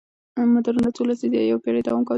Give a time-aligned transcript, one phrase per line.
[0.53, 2.09] مدارونه څو لسیزې یا یوه پېړۍ دوام کولی شي.